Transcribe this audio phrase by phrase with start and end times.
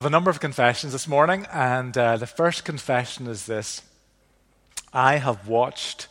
[0.00, 3.82] a number of confessions this morning, and uh, the first confession is this
[4.92, 6.06] I have watched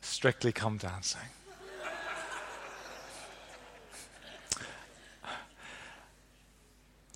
[0.00, 1.20] Strictly Come Dancing.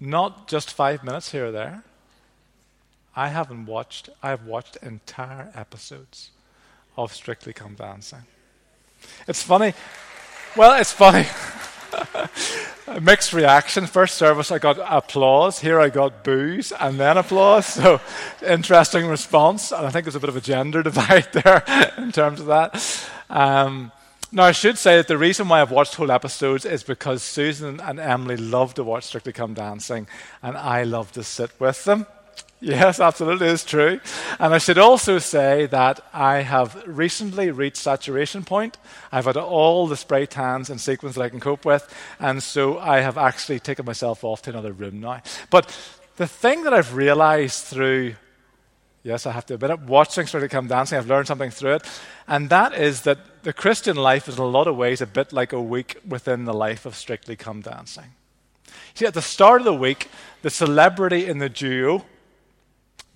[0.01, 1.85] Not just five minutes here or there.
[3.14, 6.30] I haven't watched, I have watched entire episodes
[6.96, 8.25] of Strictly Come Dancing.
[9.29, 9.75] It's funny.
[10.57, 11.27] Well, it's funny.
[13.01, 13.87] mixed reaction.
[13.87, 15.59] First service, I got applause.
[15.59, 17.66] Here, I got boos and then applause.
[17.66, 18.01] So,
[18.47, 19.73] interesting response.
[19.73, 21.62] And I think there's a bit of a gender divide there
[21.99, 23.09] in terms of that.
[23.30, 23.93] Um,
[24.33, 27.79] now, I should say that the reason why I've watched whole episodes is because Susan
[27.80, 30.09] and Emily love to watch Strictly Come Dancing,
[30.43, 32.07] and I love to sit with them.
[32.65, 34.01] Yes, absolutely, it's true.
[34.38, 38.79] And I should also say that I have recently reached saturation point.
[39.12, 41.87] I've had all the spray tans and sequins that I can cope with,
[42.19, 45.20] and so I have actually taken myself off to another room now.
[45.51, 45.77] But
[46.16, 48.15] the thing that I've realized through,
[49.02, 51.82] yes, I have to admit it, watching Strictly Come Dancing, I've learned something through it,
[52.27, 55.35] and that is that the Christian life is in a lot of ways a bit
[55.35, 58.15] like a week within the life of Strictly Come Dancing.
[58.95, 60.09] See, at the start of the week,
[60.40, 62.07] the celebrity in the duo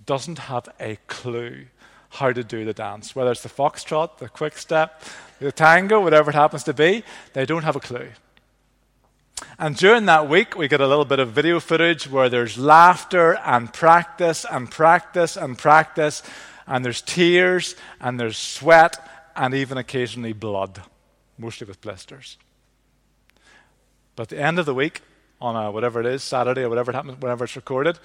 [0.09, 1.67] doesn't have a clue
[2.09, 5.03] how to do the dance, whether it's the foxtrot, the quick step,
[5.39, 8.07] the tango, whatever it happens to be, they don't have a clue.
[9.59, 13.37] And during that week, we get a little bit of video footage where there's laughter
[13.45, 16.23] and practice and practice and practice,
[16.65, 18.97] and there's tears and there's sweat
[19.35, 20.81] and even occasionally blood,
[21.37, 22.39] mostly with blisters.
[24.15, 25.03] But at the end of the week,
[25.39, 27.99] on a, whatever it is, Saturday or whatever it happens, whenever it's recorded,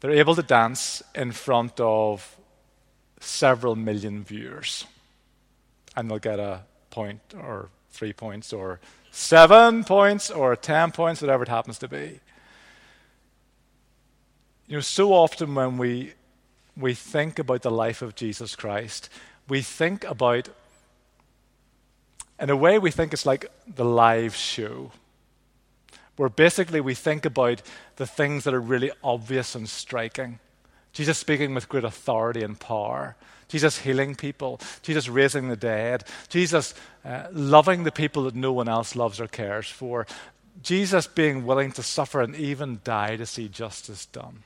[0.00, 2.36] they're able to dance in front of
[3.20, 4.86] several million viewers.
[5.96, 11.42] And they'll get a point or three points or seven points or 10 points, whatever
[11.42, 12.20] it happens to be.
[14.66, 16.14] You know, so often when we,
[16.76, 19.10] we think about the life of Jesus Christ,
[19.48, 20.48] we think about,
[22.38, 24.92] in a way, we think it's like the live show
[26.16, 27.62] where basically we think about
[27.96, 30.38] the things that are really obvious and striking.
[30.92, 33.16] Jesus speaking with great authority and power.
[33.48, 34.60] Jesus healing people.
[34.82, 36.04] Jesus raising the dead.
[36.28, 40.06] Jesus uh, loving the people that no one else loves or cares for.
[40.62, 44.42] Jesus being willing to suffer and even die to see justice done.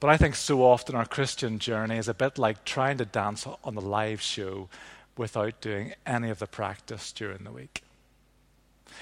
[0.00, 3.46] But I think so often our Christian journey is a bit like trying to dance
[3.64, 4.68] on the live show
[5.16, 7.82] without doing any of the practice during the week.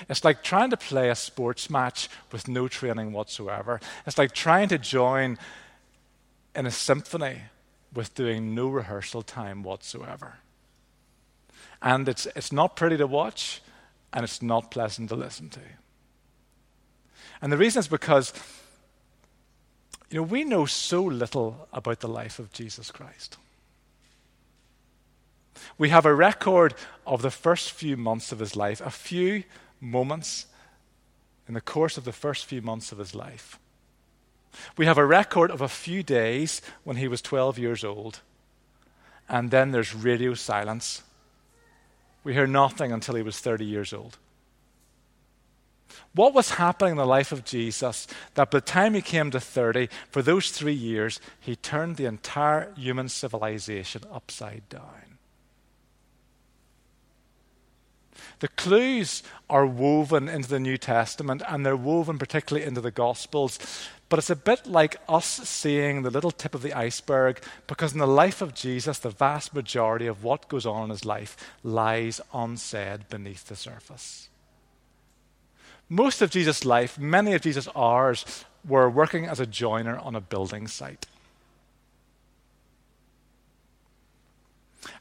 [0.08, 3.80] It's like trying to play a sports match with no training whatsoever.
[4.06, 5.38] It's like trying to join
[6.54, 7.42] in a symphony
[7.94, 10.38] with doing no rehearsal time whatsoever.
[11.82, 13.62] And it's, it's not pretty to watch,
[14.12, 15.60] and it's not pleasant to listen to.
[17.41, 18.32] And the reason is because
[20.10, 23.36] you know, we know so little about the life of Jesus Christ.
[25.78, 26.74] We have a record
[27.06, 29.42] of the first few months of his life, a few
[29.81, 30.47] moments
[31.48, 33.59] in the course of the first few months of his life.
[34.76, 38.20] We have a record of a few days when he was 12 years old,
[39.28, 41.03] and then there's radio silence.
[42.25, 44.19] We hear nothing until he was 30 years old.
[46.15, 49.41] What was happening in the life of Jesus that by the time he came to
[49.41, 55.16] 30, for those three years, he turned the entire human civilization upside down?
[58.41, 63.58] The clues are woven into the New Testament and they're woven particularly into the Gospels.
[64.08, 67.98] But it's a bit like us seeing the little tip of the iceberg because in
[67.98, 72.20] the life of Jesus, the vast majority of what goes on in his life lies
[72.32, 74.28] unsaid beneath the surface.
[75.88, 80.20] Most of Jesus' life, many of Jesus' hours, were working as a joiner on a
[80.20, 81.06] building site.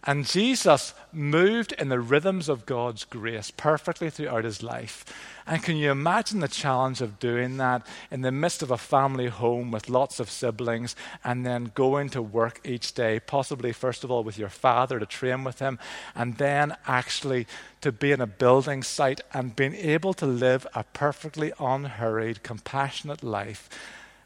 [0.03, 5.05] And Jesus moved in the rhythms of God's grace perfectly throughout his life.
[5.47, 9.27] And can you imagine the challenge of doing that in the midst of a family
[9.27, 14.09] home with lots of siblings and then going to work each day, possibly first of
[14.09, 15.77] all with your father to train with him,
[16.15, 17.45] and then actually
[17.81, 23.23] to be in a building site and being able to live a perfectly unhurried, compassionate
[23.23, 23.69] life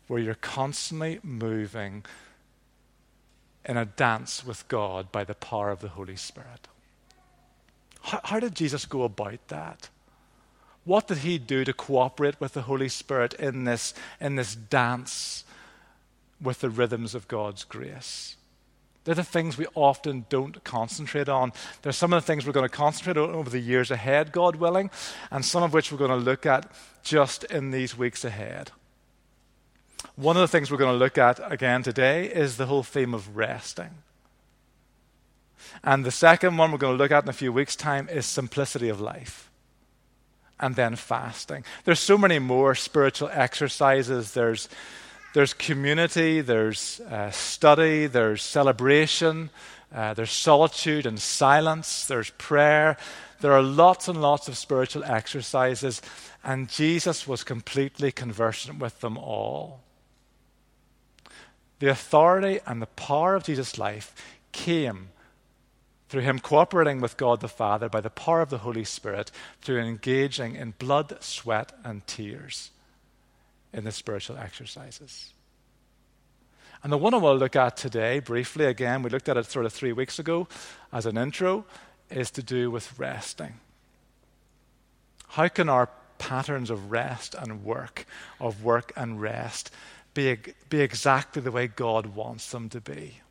[0.08, 2.04] where you're constantly moving
[3.66, 6.68] in a dance with God by the power of the Holy Spirit.
[8.02, 9.90] How, how, did Jesus go about that?
[10.86, 15.44] What did he do to cooperate with the Holy Spirit in this, in this dance
[16.42, 18.38] with the rhythms of God's grace?
[19.04, 21.52] They're the things we often don't concentrate on.
[21.82, 24.58] They're some of the things we're going to concentrate on over the years ahead, God
[24.58, 24.92] willing,
[25.32, 26.72] and some of which we're going to look at
[27.04, 28.72] just in these weeks ahead.
[30.20, 33.14] One of the things we're going to look at again today is the whole theme
[33.14, 33.92] of resting.
[35.82, 38.26] And the second one we're going to look at in a few weeks' time is
[38.26, 39.50] simplicity of life.
[40.60, 41.64] And then fasting.
[41.86, 44.34] There's so many more spiritual exercises.
[44.34, 44.68] There's,
[45.34, 49.52] there's community, there's uh, study, there's celebration,
[49.96, 52.98] uh, there's solitude and silence, there's prayer.
[53.40, 56.02] There are lots and lots of spiritual exercises,
[56.44, 59.80] and Jesus was completely conversant with them all.
[61.80, 64.14] The authority and the power of Jesus' life
[64.52, 65.10] came
[66.10, 69.32] through him cooperating with God the Father by the power of the Holy Spirit,
[69.62, 72.72] through engaging in blood, sweat, and tears
[73.72, 75.34] in the spiritual exercises.
[76.84, 79.46] And the one I want to look at today, briefly again, we looked at it
[79.46, 80.48] sort of three weeks ago
[80.92, 81.66] as an intro,
[82.10, 83.60] is to do with resting.
[85.28, 88.06] How can our patterns of rest and work,
[88.40, 89.72] of work and rest,
[90.14, 90.38] be,
[90.70, 93.22] be exactly the way God wants them to be?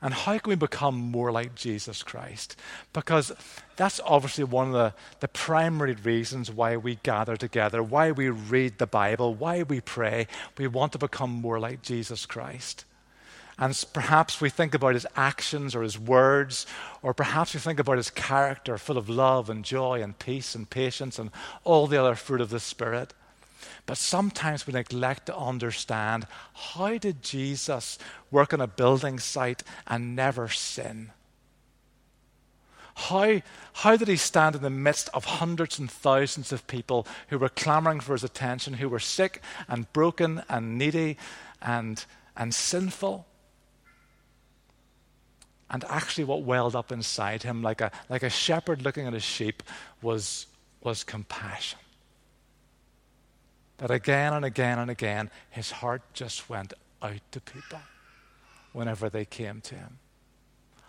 [0.00, 2.54] And how can we become more like Jesus Christ?
[2.92, 3.32] Because
[3.76, 8.78] that's obviously one of the, the primary reasons why we gather together, why we read
[8.78, 10.28] the Bible, why we pray.
[10.56, 12.84] We want to become more like Jesus Christ.
[13.58, 16.64] And perhaps we think about his actions or his words,
[17.02, 20.70] or perhaps we think about his character, full of love and joy and peace and
[20.70, 21.30] patience and
[21.64, 23.14] all the other fruit of the Spirit.
[23.86, 27.98] But sometimes we neglect to understand how did Jesus
[28.30, 31.10] work on a building site and never sin?
[32.94, 33.40] How,
[33.74, 37.48] how did he stand in the midst of hundreds and thousands of people who were
[37.48, 41.16] clamoring for his attention, who were sick and broken and needy
[41.62, 42.04] and,
[42.36, 43.24] and sinful?
[45.70, 49.22] And actually, what welled up inside him, like a, like a shepherd looking at his
[49.22, 49.62] sheep,
[50.02, 50.46] was,
[50.82, 51.78] was compassion
[53.78, 56.72] that again and again and again his heart just went
[57.02, 57.80] out to people
[58.72, 59.98] whenever they came to him.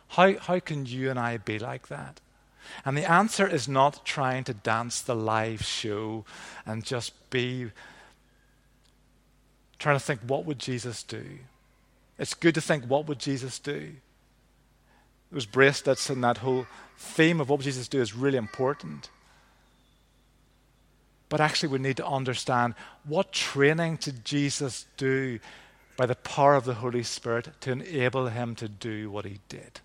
[0.10, 2.20] How, how can you and I be like that?
[2.86, 6.26] And the answer is not trying to dance the live show
[6.66, 7.72] and just be
[9.78, 11.24] trying to think, what would Jesus do?
[12.18, 13.72] It's good to think, what would Jesus do?
[13.72, 13.94] It
[15.32, 19.10] Those bracelets and that whole theme of what would Jesus do is really important.
[21.30, 22.74] But actually, we need to understand
[23.06, 25.40] what training did Jesus do
[25.96, 29.80] by the power of the Holy Spirit to enable him to do what he did.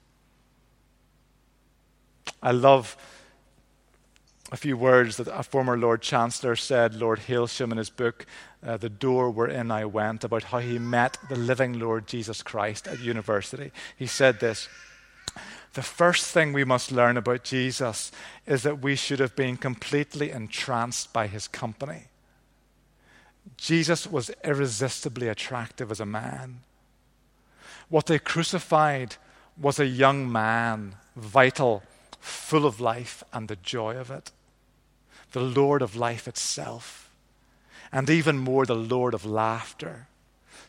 [2.42, 2.96] I love
[4.52, 8.26] a few words that a former Lord Chancellor said, Lord Hailsham, in his book,
[8.64, 12.86] uh, The Door Wherein I Went, about how he met the living Lord Jesus Christ
[12.86, 13.72] at university.
[13.96, 14.68] He said this
[15.74, 18.12] the first thing we must learn about Jesus
[18.46, 22.04] is that we should have been completely entranced by his company.
[23.56, 26.60] Jesus was irresistibly attractive as a man.
[27.88, 29.16] What they crucified
[29.60, 31.82] was a young man, vital,
[32.20, 34.30] full of life and the joy of it,
[35.32, 37.10] the Lord of life itself,
[37.92, 40.06] and even more, the Lord of laughter.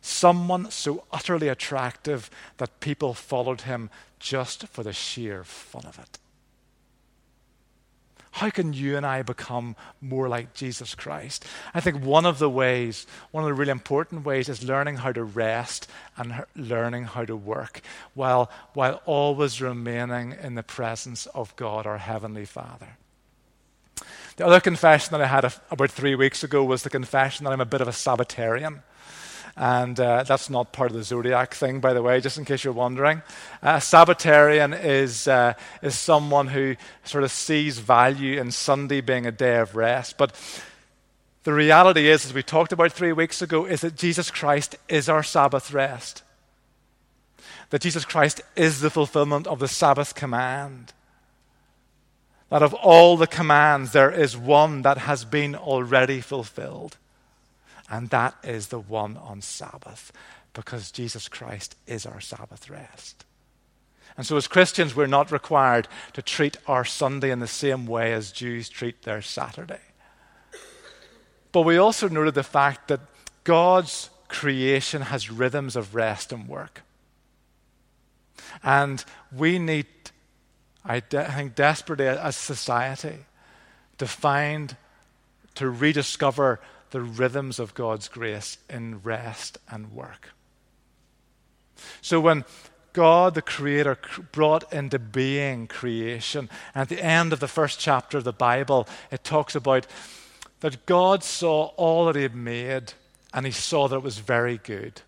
[0.02, 3.90] Someone so utterly attractive that people followed him
[4.20, 6.20] just for the sheer fun of it.
[8.36, 11.45] How can you and I become more like Jesus Christ?
[11.74, 15.14] I think one of the ways, one of the really important ways, is learning how
[15.14, 17.80] to rest and learning how to work
[18.14, 22.98] while, while always remaining in the presence of God, our Heavenly Father.
[24.36, 27.62] The other confession that I had about three weeks ago was the confession that I'm
[27.62, 28.84] a bit of a Sabbatarian.
[29.57, 32.66] And uh, that's not part of the zodiac thing, by the way, just in case
[32.66, 33.21] you're wondering.
[33.64, 39.31] Uh, Sabbatarian is, uh, is someone who sort of sees value in Sunday being a
[39.31, 40.18] day of rest.
[40.18, 40.35] But
[41.44, 45.07] the reality is, as we talked about three weeks ago, is that Jesus Christ is
[45.07, 46.24] our Sabbath rest.
[47.69, 50.92] That Jesus Christ is the fulfillment of the Sabbath command.
[52.50, 56.97] That of all the commands, there is one that has been already fulfilled
[57.89, 60.11] and that is the one on Sabbath,
[60.54, 63.25] because Jesus Christ is our Sabbath rest.
[64.18, 68.13] And so, as Christians, we're not required to treat our Sunday in the same way
[68.13, 69.81] as Jews treat their Saturday.
[71.51, 73.01] But we also noted the fact that
[73.44, 76.81] God's creation has rhythms of rest and work.
[78.63, 79.04] And
[79.35, 79.87] we need,
[80.83, 83.25] I de- think, desperately as society
[83.97, 84.75] to find,
[85.56, 86.59] to rediscover
[86.92, 90.30] the rhythms of God's grace in rest and work.
[92.01, 92.45] So when
[92.94, 93.97] God, the Creator,
[94.31, 99.23] brought into being creation, at the end of the first chapter of the Bible, it
[99.23, 99.85] talks about
[100.61, 102.94] that God saw all that He had made,
[103.33, 105.01] and He saw that it was very good.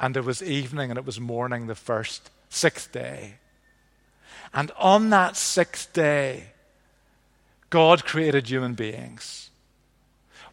[0.00, 3.34] And it was evening and it was morning the first, sixth day.
[4.52, 6.48] And on that sixth day,
[7.70, 9.50] God created human beings.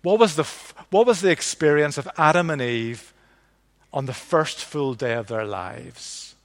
[0.04, 0.44] What was the,
[0.90, 3.14] what was the experience of Adam and Eve
[3.92, 6.36] on the first full day of their lives?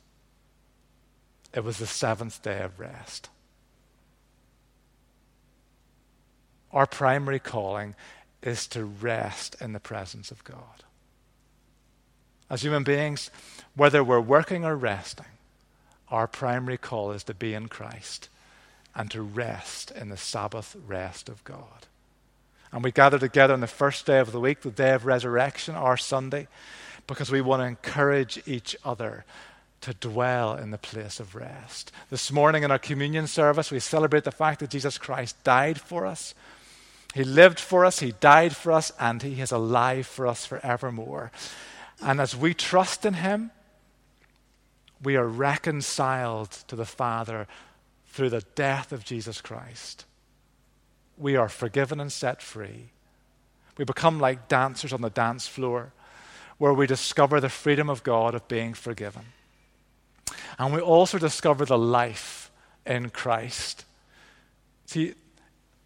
[1.52, 3.28] It was the seventh day of rest.
[6.72, 7.94] Our primary calling
[8.42, 10.84] is to rest in the presence of God.
[12.48, 13.30] As human beings,
[13.74, 15.26] whether we're working or resting,
[16.10, 18.28] our primary call is to be in Christ
[18.94, 21.86] and to rest in the Sabbath rest of God.
[22.72, 25.74] And we gather together on the first day of the week, the day of resurrection,
[25.74, 26.48] our Sunday,
[27.06, 29.24] because we want to encourage each other
[29.80, 31.92] to dwell in the place of rest.
[32.10, 36.04] This morning in our communion service, we celebrate the fact that Jesus Christ died for
[36.04, 36.34] us.
[37.14, 41.30] He lived for us, He died for us, and He is alive for us forevermore.
[42.02, 43.50] And as we trust in Him,
[45.02, 47.46] we are reconciled to the Father
[48.08, 50.04] through the death of Jesus Christ.
[51.18, 52.90] We are forgiven and set free.
[53.76, 55.92] We become like dancers on the dance floor
[56.58, 59.26] where we discover the freedom of God of being forgiven.
[60.58, 62.50] And we also discover the life
[62.84, 63.84] in Christ.
[64.86, 65.14] See,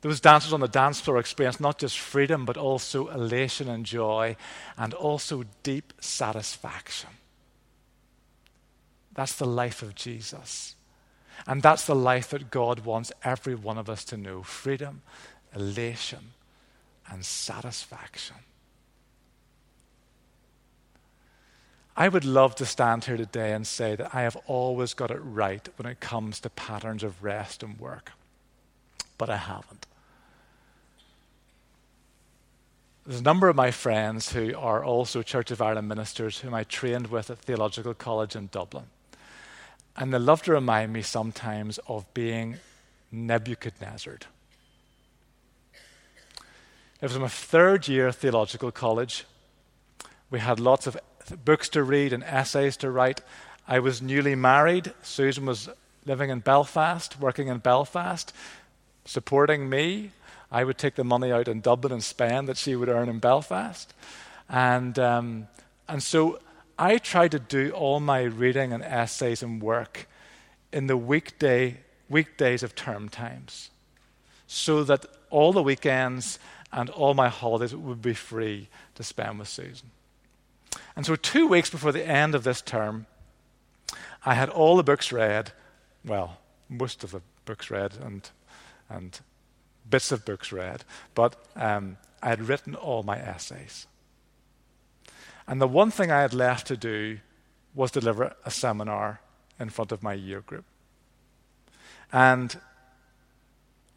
[0.01, 4.37] those dancers on the dance floor experience not just freedom, but also elation and joy,
[4.77, 7.11] and also deep satisfaction.
[9.15, 10.75] That's the life of Jesus.
[11.47, 15.03] And that's the life that God wants every one of us to know freedom,
[15.55, 16.33] elation,
[17.11, 18.37] and satisfaction.
[21.97, 25.19] I would love to stand here today and say that I have always got it
[25.19, 28.13] right when it comes to patterns of rest and work,
[29.19, 29.87] but I haven't.
[33.05, 36.65] There's a number of my friends who are also Church of Ireland ministers whom I
[36.65, 38.85] trained with at Theological College in Dublin.
[39.97, 42.57] And they love to remind me sometimes of being
[43.11, 44.19] Nebuchadnezzar.
[47.01, 49.25] It was my third year theological college.
[50.31, 50.97] We had lots of
[51.45, 53.21] books to read and essays to write.
[53.69, 54.93] I was newly married.
[55.03, 55.69] Susan was
[56.07, 58.33] living in Belfast, working in Belfast,
[59.05, 60.13] supporting me.
[60.51, 63.19] I would take the money out in Dublin and spend that she would earn in
[63.19, 63.93] Belfast.
[64.49, 65.49] And, um,
[65.89, 66.39] and so
[66.83, 70.09] I try to do all my reading and essays and work
[70.73, 71.77] in the weekday,
[72.09, 73.71] weekdays of term times
[74.49, 76.41] so that all the weekends
[76.73, 79.93] and all my holidays would be free to spend with Susan.
[80.97, 83.07] And so, two weeks before the end of this term,
[84.27, 85.53] I had all the books read,
[86.05, 88.29] well, most of the books read and,
[88.91, 89.21] and
[89.89, 90.83] bits of books read,
[91.15, 93.87] but um, I had written all my essays.
[95.47, 97.19] And the one thing I had left to do
[97.75, 99.21] was deliver a seminar
[99.59, 100.65] in front of my year group.
[102.13, 102.59] And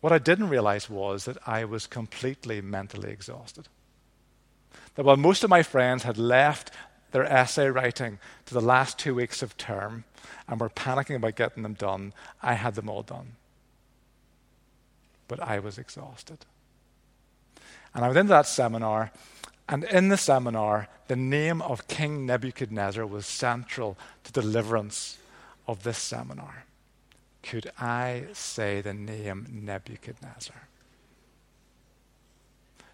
[0.01, 3.67] what I didn't realize was that I was completely mentally exhausted.
[4.95, 6.71] That while most of my friends had left
[7.11, 10.03] their essay writing to the last two weeks of term
[10.47, 13.33] and were panicking about getting them done, I had them all done.
[15.27, 16.39] But I was exhausted.
[17.93, 19.11] And I went into that seminar
[19.67, 25.17] and in the seminar, the name of King Nebuchadnezzar was central to the deliverance
[25.67, 26.65] of this seminar.
[27.41, 30.67] Could I say the name Nebuchadnezzar?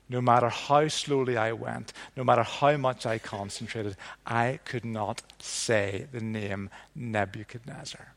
[0.09, 5.21] No matter how slowly I went, no matter how much I concentrated, I could not
[5.39, 8.13] say the name Nebuchadnezzar.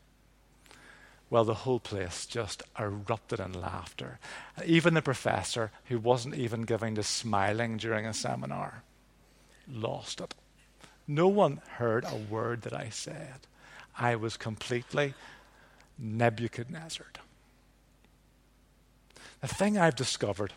[1.29, 4.19] Well, the whole place just erupted in laughter.
[4.65, 8.83] Even the professor, who wasn't even giving to smiling during a seminar,
[9.67, 10.35] lost it.
[11.07, 13.47] No one heard a word that I said.
[13.97, 15.13] I was completely
[15.97, 17.07] Nebuchadnezzar.
[19.41, 20.53] The thing I've discovered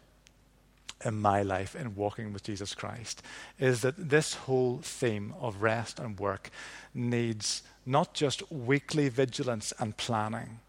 [1.04, 3.22] in my life in walking with Jesus Christ
[3.58, 6.50] is that this whole theme of rest and work
[6.92, 10.60] needs not just weekly vigilance and planning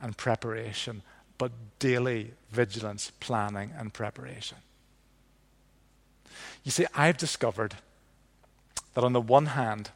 [0.00, 1.02] and preparation,
[1.38, 4.58] but daily vigilance, planning, and preparation.
[6.64, 7.76] You see, I've discovered
[8.94, 9.90] that on the one hand,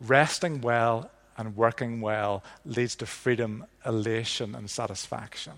[0.00, 5.54] resting well and working well leads to freedom, elation, and satisfaction.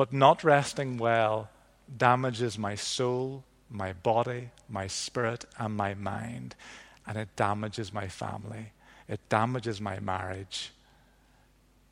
[0.00, 1.50] But not resting well
[1.94, 6.54] damages my soul, my body, my spirit, and my mind,
[7.06, 8.72] and it damages my family.
[9.08, 10.72] It damages my marriage.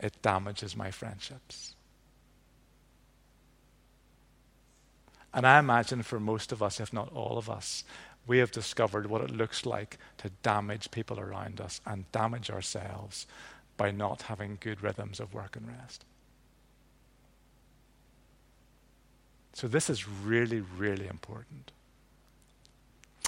[0.01, 1.75] It damages my friendships.
[5.35, 7.85] And I imagine for most of us, if not all of us,
[8.27, 13.27] we have discovered what it looks like to damage people around us and damage ourselves
[13.77, 16.07] by not having good rhythms of work and rest.
[19.59, 21.73] So, this is really, really important.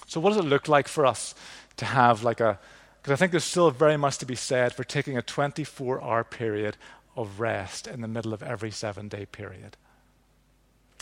[0.06, 1.34] So, what does it look like for us
[1.78, 2.56] to have like a,
[3.02, 6.22] because I think there's still very much to be said for taking a 24 hour
[6.22, 6.76] period
[7.16, 9.76] of rest in the middle of every seven day period.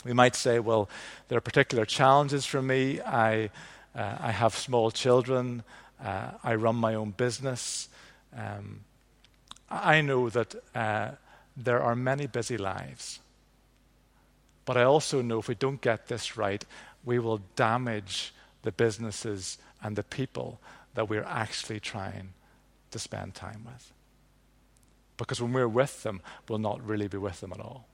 [0.02, 0.88] We might say, well,
[1.28, 3.02] there are particular challenges for me.
[3.02, 3.50] I,
[3.94, 5.62] uh, I have small children.
[6.02, 7.90] Uh, I run my own business.
[8.34, 8.80] Um,
[9.68, 11.10] I know that uh,
[11.54, 13.20] there are many busy lives.
[14.68, 16.62] But I also know if we don't get this right,
[17.02, 20.60] we will damage the businesses and the people
[20.92, 22.34] that we're actually trying
[22.90, 23.90] to spend time with.
[25.16, 26.20] Because when we're with them,
[26.50, 27.86] we'll not really be with them at all.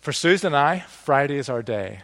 [0.00, 2.00] For Susan and I, Friday is our day.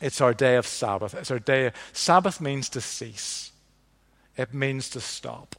[0.00, 1.12] It's our day of Sabbath.
[1.12, 1.72] It's our day.
[1.92, 3.50] Sabbath means to cease.
[4.36, 5.56] It means to stop.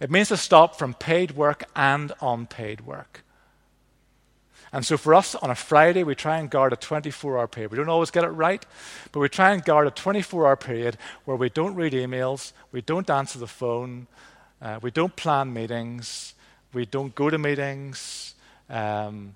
[0.00, 3.22] It means to stop from paid work and unpaid work.
[4.72, 7.70] And so for us on a Friday, we try and guard a 24 hour period.
[7.70, 8.64] We don't always get it right,
[9.12, 12.82] but we try and guard a 24 hour period where we don't read emails, we
[12.82, 14.06] don't answer the phone,
[14.60, 16.34] uh, we don't plan meetings,
[16.72, 18.34] we don't go to meetings,
[18.68, 19.34] um,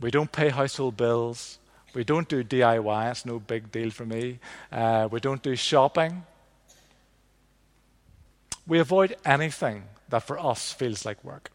[0.00, 1.58] we don't pay household bills,
[1.94, 4.38] we don't do DIY, it's no big deal for me,
[4.70, 6.22] uh, we don't do shopping.
[8.66, 11.50] We avoid anything that for us feels like work.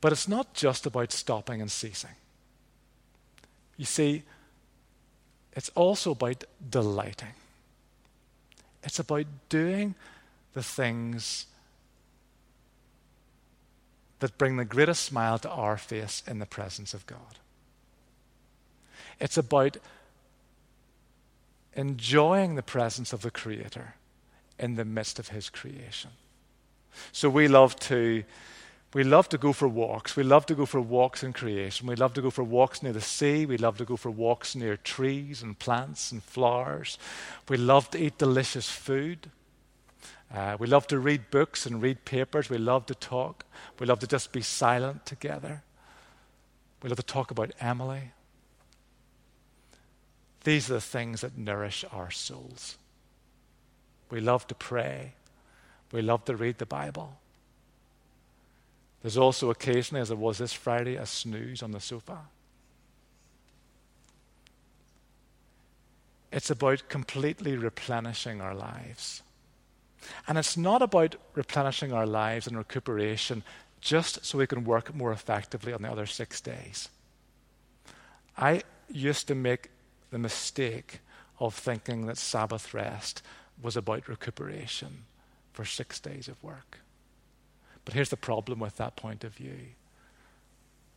[0.00, 2.16] But it's not just about stopping and ceasing.
[3.76, 4.24] You see,
[5.52, 7.34] it's also about delighting.
[8.82, 9.94] It's about doing
[10.54, 11.46] the things
[14.18, 17.38] that bring the greatest smile to our face in the presence of God.
[19.20, 19.76] It's about
[21.74, 23.94] enjoying the presence of the Creator
[24.58, 26.10] in the midst of His creation.
[27.12, 28.24] So we love to.
[28.94, 30.16] We love to go for walks.
[30.16, 31.86] We love to go for walks in creation.
[31.86, 33.46] We love to go for walks near the sea.
[33.46, 36.98] We love to go for walks near trees and plants and flowers.
[37.48, 39.30] We love to eat delicious food.
[40.34, 42.50] Uh, we love to read books and read papers.
[42.50, 43.46] We love to talk.
[43.78, 45.62] We love to just be silent together.
[46.82, 48.12] We love to talk about Emily.
[50.44, 52.76] These are the things that nourish our souls.
[54.10, 55.14] We love to pray.
[55.92, 57.18] We love to read the Bible.
[59.02, 62.18] There's also occasionally, as it was this Friday, a snooze on the sofa.
[66.30, 69.22] It's about completely replenishing our lives.
[70.26, 73.42] And it's not about replenishing our lives and recuperation
[73.80, 76.88] just so we can work more effectively on the other six days.
[78.36, 79.70] I used to make
[80.12, 81.00] the mistake
[81.40, 83.22] of thinking that Sabbath rest
[83.60, 85.04] was about recuperation
[85.52, 86.80] for six days of work.
[87.84, 89.58] But here's the problem with that point of view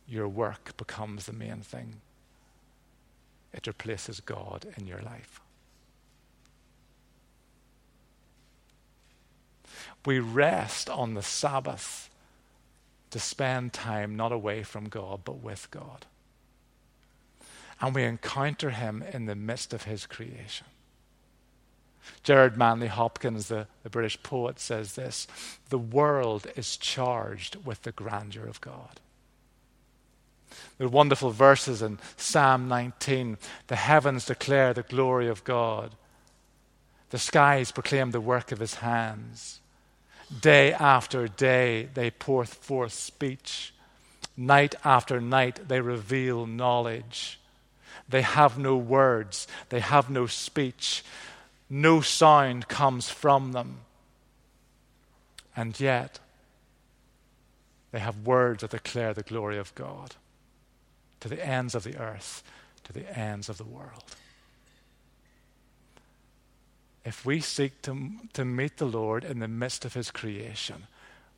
[0.08, 1.96] your work becomes the main thing,
[3.52, 5.40] it replaces God in your life.
[10.04, 12.08] We rest on the Sabbath
[13.10, 16.06] to spend time not away from God, but with God
[17.80, 20.66] and we encounter him in the midst of his creation.
[22.22, 25.26] Gerard Manley Hopkins, the, the, British poet, says this
[25.70, 29.00] The world is charged with the grandeur of God.
[30.78, 35.94] There are wonderful verses in Psalm 19 The heavens declare the glory of God,
[37.10, 39.60] the skies proclaim the work of his hands.
[40.40, 43.72] Day after day they pour forth speech,
[44.36, 47.38] night after night they reveal knowledge.
[48.08, 51.04] They have no words, they have no speech,
[51.68, 53.78] no sound comes from them.
[55.56, 56.20] And yet,
[57.90, 60.14] they have words that declare the glory of God
[61.20, 62.42] to the ends of the earth,
[62.84, 64.04] to the ends of the world.
[67.04, 70.88] If we seek to, to meet the Lord in the midst of His creation,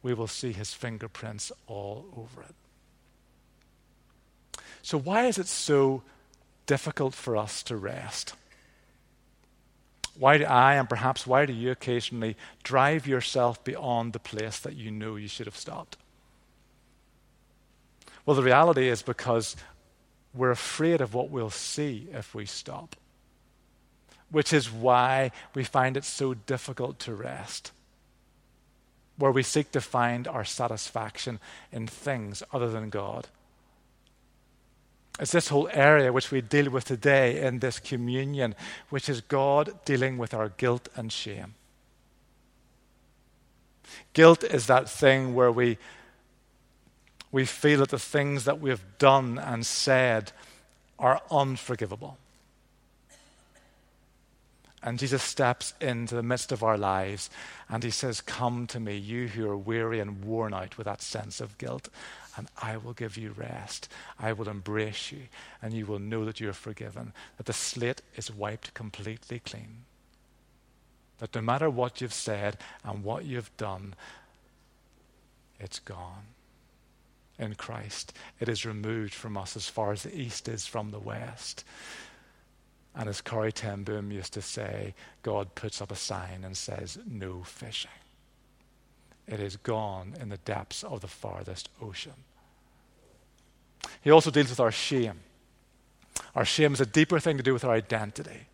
[0.02, 2.54] we will see His fingerprints all over it.
[4.83, 6.02] So, why is it so
[6.68, 8.35] difficult for us to rest.
[10.16, 14.76] Why do I, and perhaps why do you occasionally drive yourself beyond the place that
[14.76, 15.96] you know you should have stopped?
[18.24, 19.57] Well, the reality is because
[20.35, 22.94] we're afraid of what we'll see if we stop,
[24.31, 27.72] which is why we find it so difficult to rest,
[29.16, 31.40] where we seek to find our satisfaction
[31.72, 33.28] in things other than God.
[35.18, 38.54] It's this whole area which we deal with today in this communion,
[38.88, 41.54] which is God dealing with our guilt and shame.
[44.12, 45.78] Guilt is that thing where we,
[47.33, 50.33] we feel that the things that we have done and said
[50.98, 52.16] are unforgivable.
[54.83, 57.31] And Jesus steps into the midst of our lives
[57.68, 61.02] and he says, Come to me, you who are weary and worn out with that
[61.02, 61.88] sense of guilt
[62.38, 63.88] and I will give you rest.
[64.18, 65.22] I will embrace you,
[65.61, 69.85] and you will know that you are forgiven, that the slate is wiped completely clean.
[71.18, 73.96] That no matter what you've said and what you've done,
[75.59, 76.27] it's gone.
[77.40, 81.01] In Christ, it is removed from us as far as the east is from the
[81.01, 81.64] west.
[82.94, 86.98] And as Corrie ten Boom used to say, God puts up a sign and says,
[87.05, 87.90] No fishing.
[89.27, 92.24] It is gone in the depths of the farthest ocean.
[94.03, 95.20] He also deals with our shame.
[96.35, 98.46] Our shame is a deeper thing to do with our identity.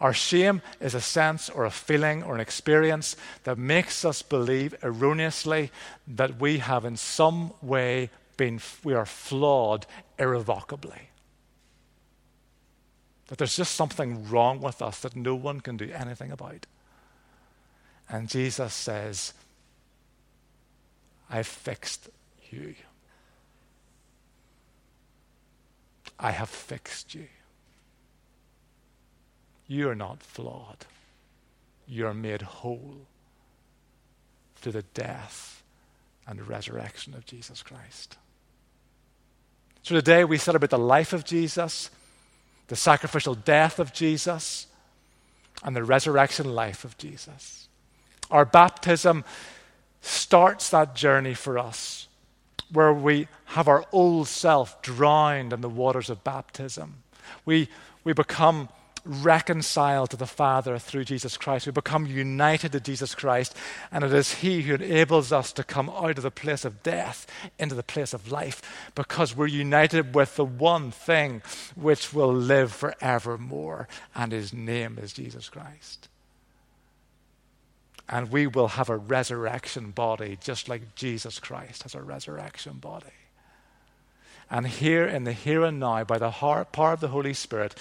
[0.00, 4.74] Our shame is a sense or a feeling or an experience that makes us believe
[4.82, 5.70] erroneously
[6.06, 9.86] that we have in some way been, we are flawed
[10.18, 11.10] irrevocably.
[13.28, 16.66] That there's just something wrong with us that no one can do anything about.
[18.08, 19.32] And Jesus says,
[21.30, 22.10] I've fixed
[22.50, 22.74] you.
[26.18, 27.26] I have fixed you.
[29.66, 30.86] You are not flawed.
[31.86, 33.06] You are made whole
[34.56, 35.62] through the death
[36.26, 38.16] and resurrection of Jesus Christ.
[39.82, 41.90] So today we celebrate the life of Jesus,
[42.68, 44.66] the sacrificial death of Jesus,
[45.62, 47.68] and the resurrection life of Jesus.
[48.30, 49.24] Our baptism
[50.00, 52.03] starts that journey for us
[52.74, 57.02] where we have our old self drowned in the waters of baptism.
[57.44, 57.68] We,
[58.04, 58.68] we become
[59.06, 61.66] reconciled to the Father through Jesus Christ.
[61.66, 63.54] We become united to Jesus Christ,
[63.92, 67.26] and it is He who enables us to come out of the place of death
[67.58, 71.42] into the place of life because we're united with the one thing
[71.74, 76.08] which will live forevermore, and His name is Jesus Christ
[78.08, 83.06] and we will have a resurrection body just like Jesus Christ has a resurrection body.
[84.50, 87.74] And here in the here and now, by the power of the Holy Spirit,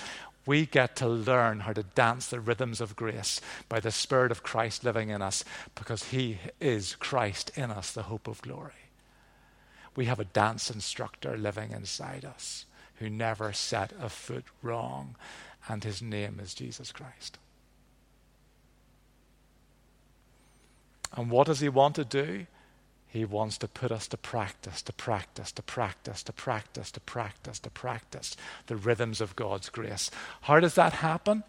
[0.46, 4.44] we get to learn how to dance the rhythms of grace by the Spirit of
[4.44, 5.44] Christ living in us
[5.76, 8.72] because He is Christ in us, the hope of glory.
[9.96, 15.16] We have a dance instructor living inside us who never set a foot wrong,
[15.68, 17.38] and His name is Jesus Christ.
[21.14, 22.48] And what does he want to do?
[23.08, 27.60] He wants to put us to practice, to practice, to practice, to practice, to practice,
[27.60, 30.10] to practice the rhythms of God's grace.
[30.42, 31.44] How does that happen?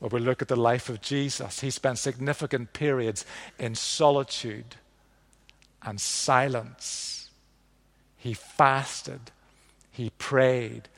[0.00, 1.60] Well, we look at the life of Jesus.
[1.60, 3.26] He spent significant periods
[3.58, 4.76] in solitude
[5.82, 7.30] and silence.
[8.16, 9.30] He fasted.
[9.90, 10.88] He prayed.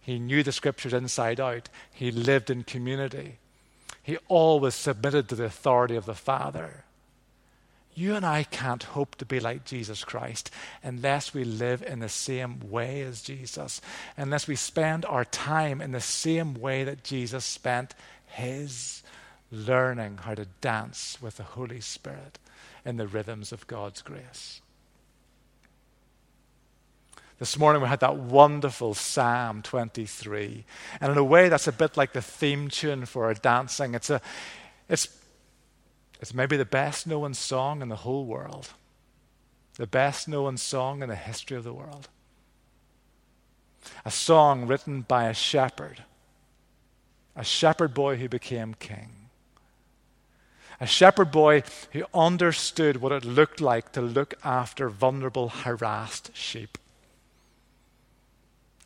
[0.00, 1.68] He knew the scriptures inside out.
[1.92, 3.38] He lived in community.
[4.00, 6.83] He always submitted to the authority of the Father.
[7.94, 10.50] You and I can't hope to be like Jesus Christ
[10.82, 13.80] unless we live in the same way as Jesus,
[14.16, 17.94] unless we spend our time in the same way that Jesus spent
[18.26, 19.02] his,
[19.52, 22.38] learning how to dance with the Holy Spirit
[22.84, 24.60] in the rhythms of God's grace.
[27.38, 30.64] This morning we had that wonderful Psalm 23.
[31.00, 33.94] And in a way, that's a bit like the theme tune for our dancing.
[33.94, 34.20] It's, a,
[34.88, 35.08] it's
[36.24, 38.70] it's maybe the best known song in the whole world,
[39.76, 42.08] the best known song in the history of the world.
[44.06, 46.02] A song written by a shepherd,
[47.36, 49.28] a shepherd boy who became king.
[50.80, 56.78] A shepherd boy who understood what it looked like to look after vulnerable, harassed sheep.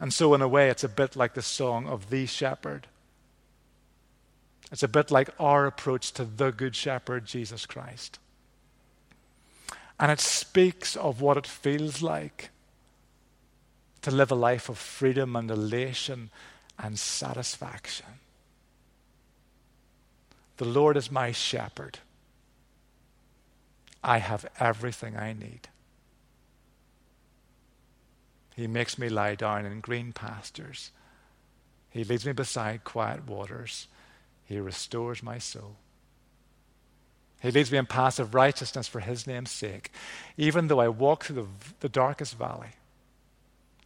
[0.01, 2.89] And so, in a way, it's a bit like the song of the shepherd
[4.71, 8.19] it's a bit like our approach to the Good Shepherd, Jesus Christ.
[9.99, 12.51] And it speaks of what it feels like
[14.03, 16.31] to live a life of freedom and elation
[16.79, 18.07] and satisfaction.
[20.59, 21.99] The Lord is my shepherd.
[24.03, 25.69] I have everything I need.
[28.55, 30.91] He makes me lie down in green pastures.
[31.91, 33.87] He leads me beside quiet waters.
[34.49, 35.77] He restores my soul.
[37.41, 39.93] He leads me in paths of righteousness for his name's sake.
[40.39, 41.47] Even though I walk through the,
[41.81, 42.71] the darkest valley,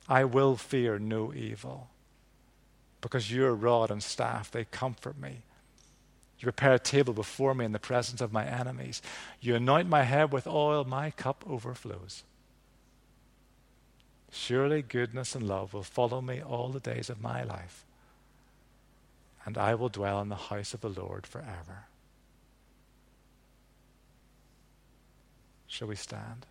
[0.09, 1.89] I will fear no evil.
[3.01, 5.43] Because your rod and staff, they comfort me.
[6.39, 9.03] You prepare a table before me in the presence of my enemies.
[9.41, 12.23] You anoint my head with oil, my cup overflows.
[14.31, 17.85] Surely goodness and love will follow me all the days of my life,
[19.45, 21.87] and I will dwell in the house of the Lord forever.
[25.67, 26.47] Shall we stand?